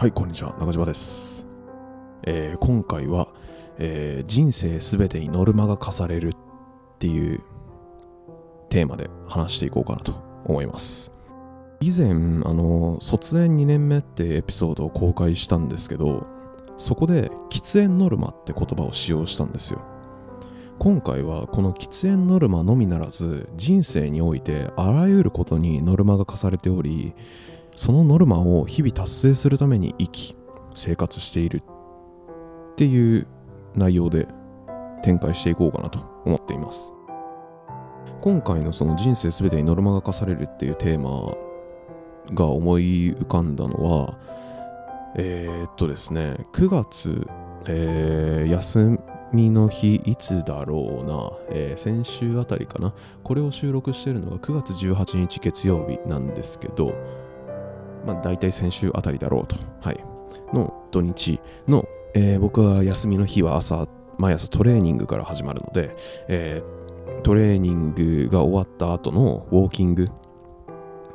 [0.00, 0.56] はい、こんにちは。
[0.58, 1.46] 中島です。
[2.22, 3.28] えー今回は、
[3.76, 6.32] えー人生すべてにノルマが課されるっ
[6.98, 7.42] ていう
[8.70, 10.14] テーマで話していこうかなと
[10.46, 11.12] 思います。
[11.82, 16.26] 以前、あの、卒園2年目ってエピソードを公開したんですけど、
[16.78, 19.82] そこで喫煙ノルマって言葉を使用したんですよ。
[20.78, 27.12] 今回はこの喫煙ノルマのみならず人生においてあらゆることにノルマが課されており
[27.74, 30.36] そのノルマを日々達成するために生き
[30.74, 31.62] 生活している
[32.72, 33.26] っていう
[33.74, 34.26] 内容で
[35.02, 36.92] 展開していこうかなと思っています。
[38.20, 41.34] 今回のその人生すべてにノルマが課されるっていうテーマ
[42.34, 44.18] が思い浮かんだのは
[45.16, 47.26] えー、っとですね9月、
[47.66, 48.98] えー休
[49.32, 52.92] みの日いつだろうな、えー先週あたりかな。
[53.22, 56.94] これを収録してるのが9月18日月曜日なんですけど
[58.06, 60.04] まあ、大体先週あたりだろうと、はい、
[60.52, 63.86] の土日の、えー僕は休みの日は朝、
[64.18, 65.94] 毎朝トレーニングから始まるので、
[66.28, 66.80] えー
[67.22, 70.08] トレーニングが終わった後のウォーキング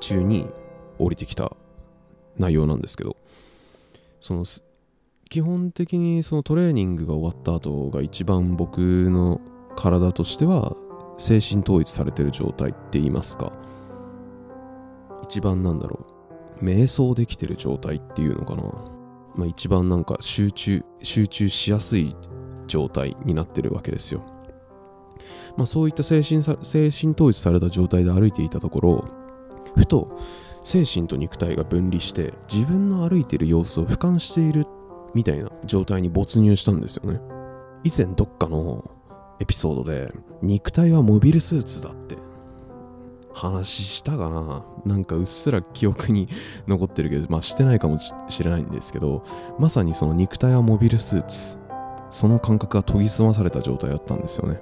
[0.00, 0.48] 中に
[0.98, 1.52] 降りてきた
[2.36, 3.16] 内容なんですけど、
[4.20, 4.44] その
[5.28, 8.80] 基本的にそのトレーニングが終わった後が一番僕
[9.10, 9.40] の
[9.76, 10.74] 体としては
[11.18, 13.52] 精神統一されてる状態って言いますか、
[15.22, 16.21] 一番なんだろう、
[16.62, 18.62] 瞑想できてる状態っていうのかな、
[19.34, 22.14] まあ、一番なんか集中集中しやすい
[22.66, 24.24] 状態になってるわけですよ、
[25.56, 29.04] まあ、そういった精神さ精神統一された状態で歩いていたところ
[29.76, 30.18] ふと
[30.64, 34.66] 精神と肉体が分離して自分の歩いてる様子を俯瞰している
[35.14, 37.20] みたいな状態に没入したんですよね。
[37.84, 38.90] 以前どっかの
[39.40, 42.16] エピソードで肉体はモビルスーツだって
[43.34, 46.28] 話したかななんかうっすら記憶に
[46.66, 49.24] 残ってるけど、まあしてないかもしれないんですけど、
[49.58, 51.58] まさにその肉体はモビルスーツ、
[52.10, 54.60] その感覚が研ぎ澄まされた状態だったんですよね。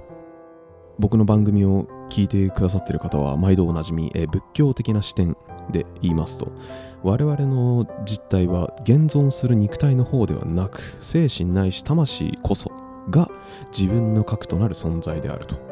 [0.99, 5.35] 僕の番組を聞いてくださってる方は毎度おなじみ、え仏教的な視点
[5.71, 6.51] で言いますと、
[7.03, 12.71] 我々の実態は現存する肉体の方ではなく、精神ないし魂こそ
[13.09, 13.29] が
[13.75, 15.70] 自分の核となる存在であると。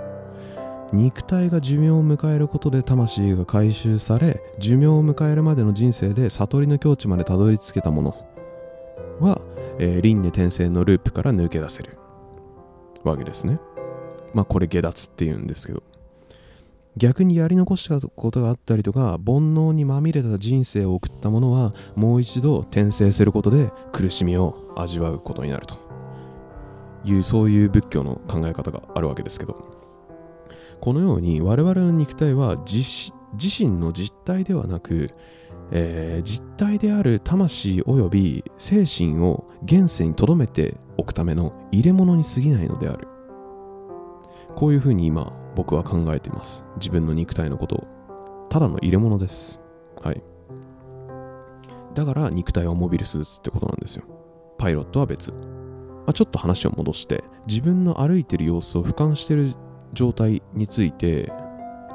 [0.92, 8.28] 肉体が寿命を迎えることで魂が回収され寿命を迎えるまでの人生で悟りの境地までたどり着けたもの
[9.20, 9.42] は、
[9.78, 11.98] えー輪廻転生のループから抜け出せる
[13.04, 13.60] わけですね。
[14.34, 15.84] まあこれ下脱っていうんですけど。
[16.98, 25.78] 逆にやり残したことがあったりとか煩悩にまみれた人生を送った者はもう一度転生することで苦しみを味わうことになると
[27.06, 29.79] いうそういう仏教の考え方があるわけですけど。
[30.82, 33.02] このように我々の肉体は自
[33.42, 35.10] 身の実体ではなく、
[35.72, 43.08] えー実体である魂及び精神を現世に留めておくための入れ物に過ぎないのである。
[44.56, 46.66] こういうふうに今僕は考えています。
[46.78, 47.88] 自分の肉体のことを。
[48.50, 49.62] ただの入れ物です。
[50.02, 50.22] はい。
[51.94, 54.04] だから肉体はモビルスーツってことなんですよ。
[54.58, 55.38] パイロットは別、ま
[56.08, 59.56] あ、ちょっと話を戻して自分の歩いてる様子を俯瞰してる
[59.94, 61.32] 状態について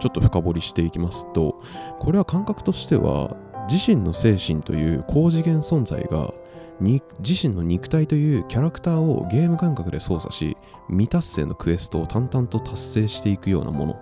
[0.01, 1.63] ちょっと深掘りしていきますと
[1.99, 3.37] これは感覚としては
[3.71, 6.33] 自身の精神という高次元存在が
[6.81, 10.57] に自身の肉体というキャラクターをゲーム感覚で操作し
[10.89, 13.97] 未達成のクエストを淡々と達成していくようなもの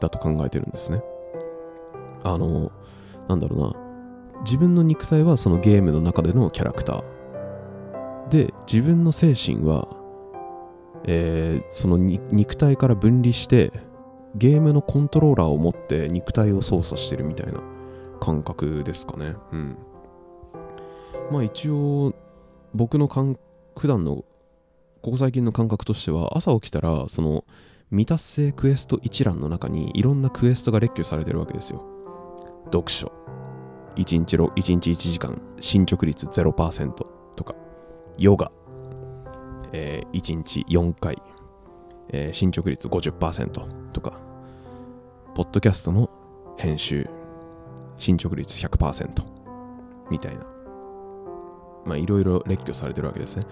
[0.00, 1.02] だと考えてるんですね。
[2.24, 2.72] あの
[3.28, 4.40] なんだろうな。
[4.40, 8.28] 自分の肉体はそのゲームの中でのキャラクター。
[8.30, 9.86] で自分の精神は
[11.06, 13.72] えーその肉体から分離して
[14.34, 17.60] ゲームのコントローラーを持って肉体を操作してるみたいな
[18.20, 19.36] 感覚ですかね。
[19.52, 19.76] うん。
[21.30, 22.14] まあ一応
[22.74, 23.38] 僕の感
[23.78, 24.24] 普段の
[25.02, 27.44] ここ最近の感覚としては朝起きたらその
[27.90, 31.84] 未達成クエスト一覧の中にいろんなクエストが列挙されてるわけですよ。
[32.66, 33.12] 読書。
[33.96, 36.90] 1日 ,1 日1時間進捗率0%
[37.36, 37.54] とか。
[38.18, 38.50] ヨガ。
[39.72, 41.20] えー1日4回、
[42.10, 43.50] えー進捗率50%
[43.92, 44.20] とか、
[45.34, 46.10] ポッドキャストの
[46.56, 47.08] 編集、
[47.98, 49.08] 進捗率100%
[50.10, 50.44] みたいな。
[51.84, 53.44] まあ、いろいろ列挙されてるわけですね。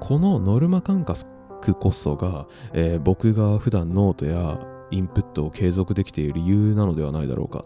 [0.00, 4.58] このノルマ感覚こそが、えー僕が普段ノートや
[4.90, 7.64] インプットを継続できている理由なのではないだろうか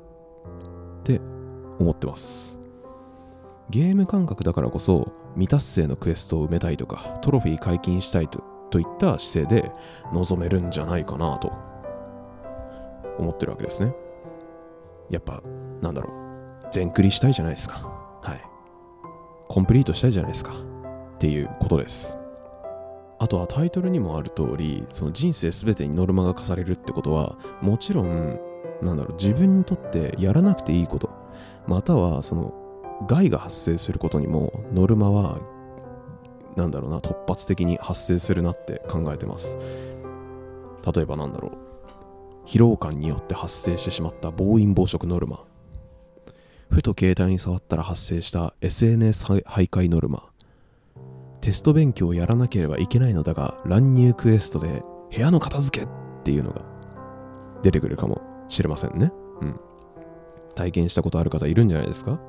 [1.00, 1.20] って
[1.78, 2.58] 思ってます。
[3.70, 9.70] ゲーム感覚だからこそ未達成のクエストを埋めたいとかトロフィー解禁したいとといった姿勢で
[10.12, 11.52] 臨めるんじゃないかなと
[13.18, 13.94] 思ってるわけですね。
[15.10, 15.42] やっぱ
[15.82, 17.74] なんだろう全クリしたいじゃないですか。
[18.22, 18.52] はい。
[19.52, 22.16] コンプリートしたいじゃないですかっていうことです
[23.18, 28.40] あとはタイトルにもある通りその人生全てにノルマが課されるってことはもちろん
[28.80, 31.10] なんだろう自分にとってやらなくていいこと
[31.66, 32.54] またはその
[33.06, 35.38] 害が発生することにもノルマは
[36.56, 39.56] なんだろうな突発的に発生するなって考えてます。
[40.94, 41.52] 例えばなんだろう。
[42.46, 45.44] 疲労感によって発生してしまった暴飲暴食ノルマ。
[46.70, 50.28] ふと携帯に触ったら発生した SNS 徘徊ノルマ。
[51.40, 54.82] テスト勉強をやらなければいけないのだが乱入クエストで
[55.14, 55.88] 部屋の片付けっ
[56.24, 56.62] ていうのが
[57.62, 59.12] 出てくるかもしれませんね。
[59.40, 59.60] うん。
[60.54, 62.20] 体験したことある方いるんじゃないですか？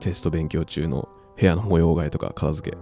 [0.00, 1.08] テスト勉強中の
[1.38, 2.76] 部屋の模様替えとか片付け。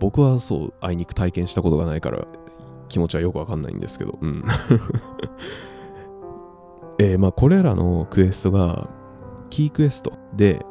[0.00, 2.26] 僕はそうあいにく体験したことがないから
[2.88, 4.18] 気持ちはよくわかんないんですけど。
[4.20, 4.44] うん。
[7.00, 8.88] えー、まあこれらのクエストが
[9.50, 10.64] キークエストで、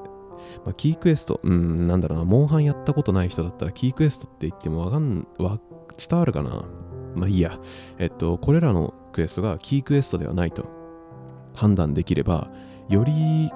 [0.66, 5.60] まあ、キークエスト、うん、なんだろうな、モンハンやったことない人だったらキークエストって言ってもわかん、わ、
[5.98, 6.66] 伝わるかな？
[7.16, 7.60] まあいいや。
[7.98, 10.66] えっと、これらのクエストがキークエストではないと
[11.54, 12.50] 判断できれば、
[12.90, 13.52] より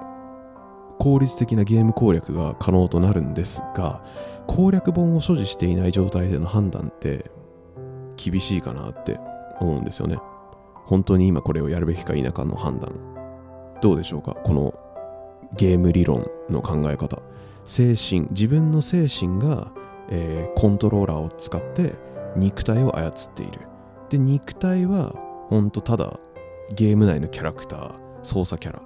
[1.02, 4.04] 効率的なゲーム攻略が可能となるんですが、
[4.46, 7.28] 攻略本を所持していない状態での判断って
[8.16, 9.18] 厳しいかなって
[9.58, 10.18] 思うんですよね。
[10.86, 12.92] 本当に今これをやるべきか否かの判断。
[13.80, 14.36] どうでしょうか？
[14.44, 14.74] この
[15.56, 17.20] ゲーム理論の考え方
[17.66, 19.72] 精神自分の精神が、
[20.08, 21.96] えー、コントローラーを使って
[22.36, 23.58] 肉体を操っている
[24.08, 25.16] で肉体は
[25.48, 26.20] ほんとただ
[26.76, 28.82] ゲーム内のキャラクター操作キャラ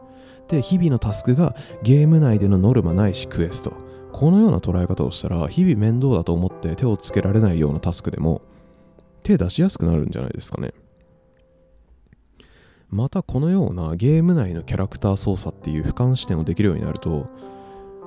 [0.48, 3.72] で日々のタスクがゲーム内でのノルマないしクエスト。
[4.12, 8.40] このような捉え方をしたら日々面倒だと思って手をつけられないようなタスクでも
[9.22, 10.72] 手出しやすくなるんじゃないですかね。
[12.88, 17.28] またこのようなゲーム内のキャラクター操作っていう俯瞰視点をできるようになると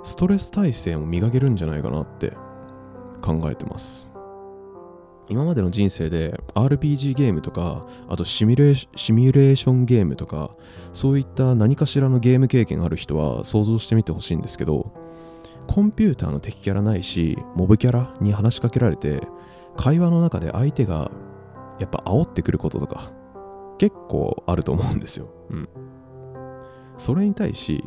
[0.03, 2.33] ストレス耐性も磨けるんじゃないかなって
[3.21, 4.08] 考えてます。
[5.29, 10.51] 今までの人生で RPG ゲームとかあとシミュレーションゲームとか
[10.91, 14.93] そういった何かしらのゲーム経験ある人は想像してみてほしいんですけど
[15.67, 19.21] コンピューターの敵キャラないしモブキャラに話しかけられて
[19.77, 21.11] 会話の中で相手が
[21.79, 23.13] やっぱ煽ってくることとか
[23.77, 25.29] 結構あると思うんですよ。
[25.51, 25.69] うん。
[26.97, 27.81] それに対し、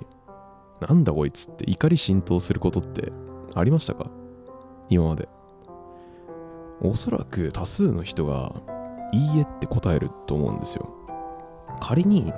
[0.81, 3.13] なんだこいつって怒り浸透することって
[3.55, 4.11] ありましたか？
[4.89, 5.29] 今まで。
[6.83, 8.53] おそらく多数の人が
[9.13, 10.89] いいえって答えると思うんですよ。
[11.81, 12.33] 仮に、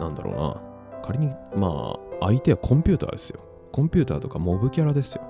[0.00, 1.02] なんだろうな。
[1.02, 3.40] 仮に、まあ、相手はコンピューターですよ。
[3.72, 5.22] コンピューターとかモブキャラですよ。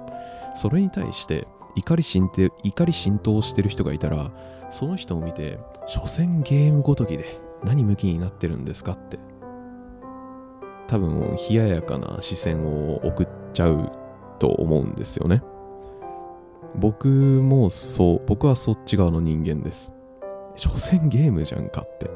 [0.55, 4.31] それに対して怒り浸透怒り浸透してる人がいたら、
[4.71, 9.19] その人を見て、所詮ゲームごときで何向きになってるんですかって。
[10.89, 13.93] 多分、冷ややかな視線を送っちゃう
[14.39, 15.43] と思うんですよね。
[16.79, 19.93] 僕もそう、僕はそっち側の人間です。
[20.57, 22.11] 所詮ゲームじゃんかって。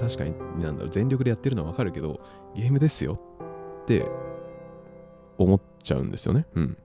[0.00, 2.20] 確かに、なんだろう、全力でやってるのはわかるけど、
[2.54, 3.18] ゲームですよ
[3.82, 4.06] って
[5.38, 6.46] 思っちゃうんですよね。
[6.54, 6.76] うん。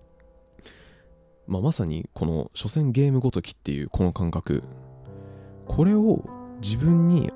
[1.49, 4.63] まあ、まさにこの所詮ゲームごときっていうこの感覚
[5.65, 6.23] これを
[6.61, 7.31] 自分に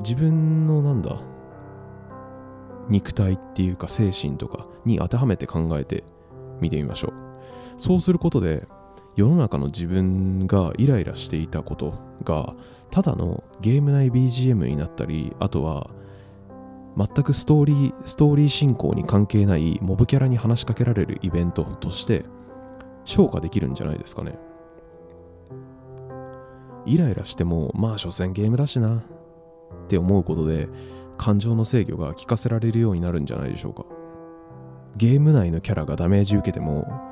[0.00, 1.20] 自分のなんだ
[2.88, 6.04] 肉体っていうか精神とかに当てはめて考えて
[6.60, 7.21] みてみましょう
[7.76, 8.66] そうすることで
[9.16, 11.94] 世の中の自分がイライラしていたこと
[12.24, 12.54] が
[12.90, 15.90] ただのゲーム内 BGM になったりあとは
[16.96, 22.24] 全くストーリーストーリー進行に関係ないモブキャラに話しかけられるイベントとして
[23.04, 24.38] 消化できるんじゃないですかね。
[26.84, 29.02] イライラしてもまあ所詮ゲームだしなっ
[29.88, 30.68] て思うことで
[31.16, 33.84] 感情の制御が効かせられるようになるんじゃないでしょうか。
[34.96, 37.11] ゲーム内のキャラがダメージ受けても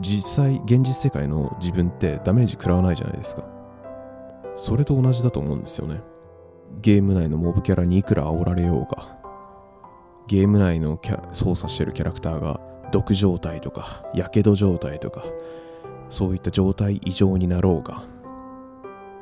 [0.00, 3.44] 実際現実世界の自分ってダメージ食らわないじゃないですか。
[4.56, 6.00] それと同じだと思うんですよね。
[6.80, 9.16] ゲーム内のモブキャラにいくら煽られようが
[10.26, 12.60] ゲーム内のキャ操作してるキャラクターが
[12.92, 15.24] 毒状態とかやけど状態とか
[16.10, 18.04] そういった状態異常になろうが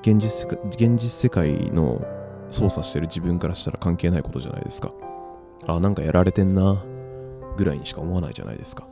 [0.03, 2.05] 現実現実世界の
[2.51, 4.93] 操作してる自分からしたら関係ないことじゃないですか。
[5.67, 6.85] あなんかやられてんな
[7.57, 8.87] ぐらいにしか思わないじゃないですか。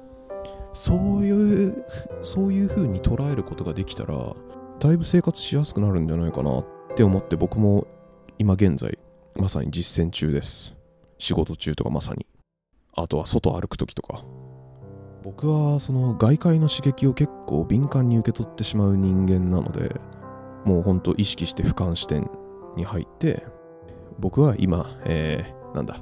[0.72, 1.84] そういう
[2.22, 4.34] そういう風に捉えることができたら
[4.80, 7.86] だいぶ生活しやすくなるんじゃないかなって思って僕も
[8.38, 8.98] 今現在
[9.36, 10.76] まさに実践中です。
[11.18, 12.26] 仕事中とかまさに。
[12.94, 14.24] あとは外歩く時とか。
[15.22, 20.00] 僕はその外界の刺激を結構敏感に受け取ってしまう人間なので
[20.64, 22.28] もうほんと意識して俯瞰視点
[22.76, 23.46] に入って
[24.18, 26.00] 僕は今、えー、なんだ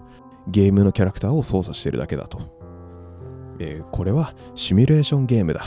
[0.48, 2.59] ゲームのキャラクターを操作してるだけだと。
[3.60, 5.62] えーこれはシミュレーションゲームだ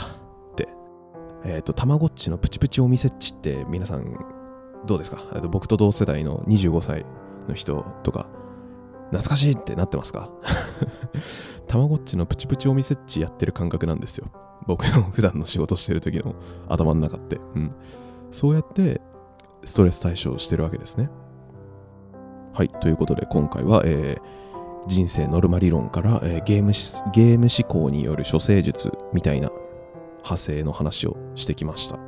[0.52, 0.68] って。
[1.44, 4.16] えっ、と、たまごっちのプチプチお店っちって皆さん
[4.86, 5.18] どうですか？
[5.40, 7.06] と僕と同世代の25歳
[7.48, 8.26] の人とか、
[9.10, 10.28] 懐かしいってなってますか？
[11.68, 14.26] たまごっちのプチプチお店っちやってる感覚なんですよ。
[14.66, 16.34] 僕の普段の仕事してる時の
[16.68, 17.36] 頭の中って。
[17.54, 17.72] うん。
[18.30, 19.00] そうやって
[19.64, 21.10] ストレス対処をしてるわけですね。
[22.54, 22.68] はい。
[22.80, 24.43] ということで今回は、えー
[24.86, 26.72] 人生ノルマ理論から、えーゲーム
[27.12, 29.50] ゲーム思考による処世術みたいな
[30.18, 31.98] 派生の話をしてきました。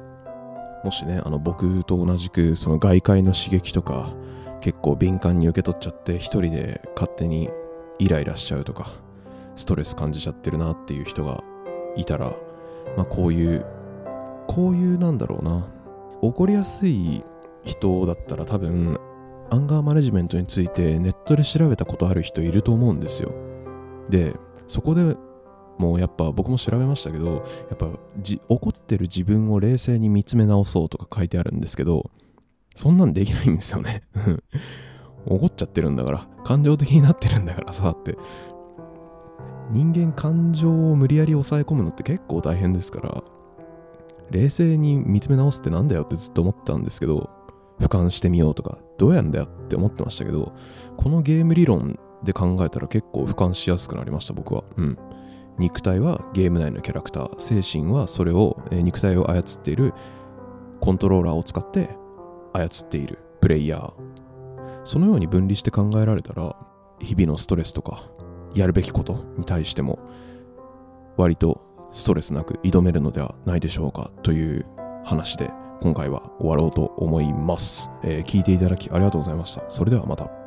[0.85, 4.14] もしね、あの僕と同じくその外界の刺激とか
[4.61, 7.50] 結構敏感に受け取っちゃって一人で勝手に
[7.99, 8.92] イライラしちゃうとか
[9.54, 11.42] ストレス感じちゃってるなっていう人が
[11.97, 12.37] いたら、
[12.97, 13.64] まあ、こういう
[14.47, 15.66] こういうなんだろうな
[16.23, 17.25] 怒りやすい
[17.64, 18.99] 人だったら多分
[19.50, 23.32] アンガーマネジメントについてネットで調べたことある人いると思うんですよ。
[24.08, 24.34] で
[24.66, 25.16] そこで
[25.78, 32.10] もうやっぱ僕も調べましたけどやっぱじ怒ってる自分を冷静に見つめ直そうとか書いてあるんですけど
[32.74, 34.02] そんなんできないんですよね。
[35.26, 38.16] 怒っちゃってるんだから感情的になってるんだからさって。
[39.70, 43.24] 人間感情を無理やり抑え込むのって結構大変ですから
[44.30, 47.30] 冷静に見つめ直すってなんだよってずっと思ってたんですけど
[47.80, 50.52] 俯瞰してみようとかどうやんだよって思ってましたけど
[50.97, 54.64] このゲーム理論で考えたら結構俯瞰しやすくなりました僕は。
[54.76, 54.99] うん。
[55.59, 59.95] 肉体はゲーム内のキャラクター精神はそれを、えー肉体を操っている
[60.80, 61.88] コントローラーを使って
[62.52, 63.92] 操っているプレイヤー。
[64.85, 66.56] そのように分離して考えられたら
[67.00, 68.04] 日々のストレスとか
[68.54, 69.99] やるべきことに対しても
[71.16, 71.61] 割と
[71.92, 74.66] ストレスなく挑めるのではないでしょうかという
[75.04, 75.50] 話で。
[75.80, 79.64] 今回は終わろうと思います、えー聞いていただきありがとうございました。
[79.68, 80.45] それではまた。